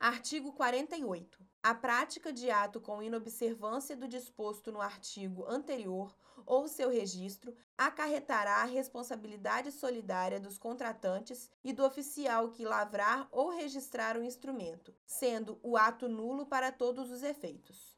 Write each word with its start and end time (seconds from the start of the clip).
Artigo 0.00 0.50
48. 0.54 1.38
A 1.62 1.74
prática 1.74 2.32
de 2.32 2.50
ato 2.50 2.80
com 2.80 3.02
inobservância 3.02 3.94
do 3.94 4.08
disposto 4.08 4.72
no 4.72 4.80
artigo 4.80 5.44
anterior 5.46 6.16
ou 6.46 6.66
seu 6.66 6.88
registro 6.88 7.54
acarretará 7.76 8.62
a 8.62 8.64
responsabilidade 8.64 9.70
solidária 9.70 10.40
dos 10.40 10.56
contratantes 10.56 11.50
e 11.62 11.70
do 11.70 11.84
oficial 11.84 12.48
que 12.48 12.64
lavrar 12.64 13.28
ou 13.30 13.50
registrar 13.50 14.16
o 14.16 14.24
instrumento, 14.24 14.94
sendo 15.04 15.60
o 15.62 15.76
ato 15.76 16.08
nulo 16.08 16.46
para 16.46 16.72
todos 16.72 17.10
os 17.10 17.22
efeitos. 17.22 17.94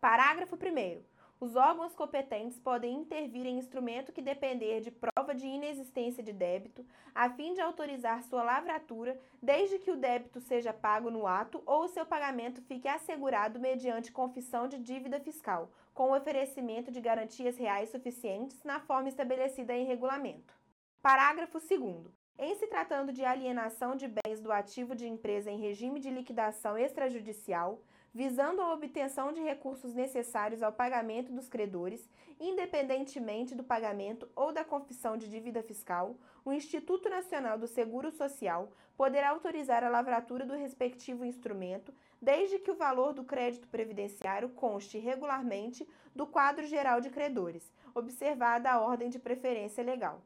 Parágrafo 0.00 0.56
1. 0.56 1.04
Os 1.40 1.56
órgãos 1.56 1.94
competentes 1.94 2.58
podem 2.58 2.94
intervir 2.94 3.44
em 3.44 3.58
instrumento 3.58 4.12
que 4.12 4.22
depender 4.22 4.80
de 4.80 4.90
prova 4.90 5.34
de 5.34 5.46
inexistência 5.46 6.22
de 6.22 6.32
débito, 6.32 6.86
a 7.14 7.28
fim 7.28 7.52
de 7.52 7.60
autorizar 7.60 8.22
sua 8.22 8.42
lavratura, 8.42 9.20
desde 9.42 9.78
que 9.78 9.90
o 9.90 9.96
débito 9.96 10.40
seja 10.40 10.72
pago 10.72 11.10
no 11.10 11.26
ato 11.26 11.62
ou 11.66 11.84
o 11.84 11.88
seu 11.88 12.06
pagamento 12.06 12.62
fique 12.62 12.88
assegurado 12.88 13.60
mediante 13.60 14.12
confissão 14.12 14.68
de 14.68 14.78
dívida 14.78 15.20
fiscal, 15.20 15.70
com 15.92 16.10
o 16.10 16.16
oferecimento 16.16 16.90
de 16.90 17.00
garantias 17.00 17.56
reais 17.56 17.90
suficientes 17.90 18.62
na 18.62 18.80
forma 18.80 19.08
estabelecida 19.08 19.74
em 19.74 19.84
regulamento. 19.84 20.54
Parágrafo 21.02 21.58
2. 21.58 22.23
Em 22.36 22.56
se 22.56 22.66
tratando 22.66 23.12
de 23.12 23.24
alienação 23.24 23.94
de 23.94 24.08
bens 24.08 24.40
do 24.40 24.50
ativo 24.50 24.96
de 24.96 25.06
empresa 25.06 25.52
em 25.52 25.60
regime 25.60 26.00
de 26.00 26.10
liquidação 26.10 26.76
extrajudicial, 26.76 27.80
visando 28.12 28.60
a 28.60 28.72
obtenção 28.72 29.32
de 29.32 29.40
recursos 29.40 29.94
necessários 29.94 30.60
ao 30.60 30.72
pagamento 30.72 31.32
dos 31.32 31.48
credores, 31.48 32.08
independentemente 32.40 33.54
do 33.54 33.62
pagamento 33.62 34.28
ou 34.34 34.52
da 34.52 34.64
confissão 34.64 35.16
de 35.16 35.30
dívida 35.30 35.62
fiscal, 35.62 36.16
o 36.44 36.52
Instituto 36.52 37.08
Nacional 37.08 37.56
do 37.56 37.68
Seguro 37.68 38.10
Social 38.10 38.68
poderá 38.96 39.30
autorizar 39.30 39.84
a 39.84 39.88
lavratura 39.88 40.44
do 40.44 40.54
respectivo 40.54 41.24
instrumento, 41.24 41.94
desde 42.20 42.58
que 42.58 42.70
o 42.70 42.76
valor 42.76 43.12
do 43.12 43.22
crédito 43.22 43.68
previdenciário 43.68 44.48
conste 44.48 44.98
regularmente 44.98 45.88
do 46.12 46.26
quadro 46.26 46.66
geral 46.66 47.00
de 47.00 47.10
credores, 47.10 47.72
observada 47.94 48.72
a 48.72 48.80
ordem 48.80 49.08
de 49.08 49.20
preferência 49.20 49.84
legal. 49.84 50.20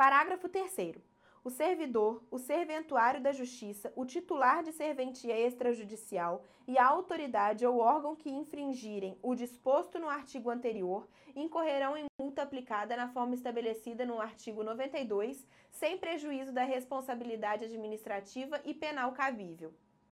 Parágrafo 0.00 0.48
3. 0.48 0.96
O 1.44 1.50
servidor, 1.50 2.24
o 2.30 2.38
serventuário 2.38 3.20
da 3.20 3.32
Justiça, 3.32 3.92
o 3.94 4.06
titular 4.06 4.62
de 4.62 4.72
serventia 4.72 5.38
extrajudicial 5.38 6.42
e 6.66 6.78
a 6.78 6.86
autoridade 6.86 7.66
ou 7.66 7.80
órgão 7.80 8.16
que 8.16 8.30
infringirem 8.30 9.18
o 9.22 9.34
disposto 9.34 9.98
no 9.98 10.08
artigo 10.08 10.48
anterior 10.48 11.06
incorrerão 11.36 11.98
em 11.98 12.06
multa 12.18 12.40
aplicada 12.40 12.96
na 12.96 13.08
forma 13.08 13.34
estabelecida 13.34 14.06
no 14.06 14.18
artigo 14.18 14.64
92, 14.64 15.46
sem 15.70 15.98
prejuízo 15.98 16.50
da 16.50 16.64
responsabilidade 16.64 17.66
administrativa 17.66 18.58
e 18.64 18.72
penal 18.72 19.12
cabível. 19.12 19.70